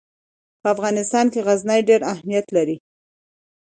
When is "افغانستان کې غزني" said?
0.75-1.79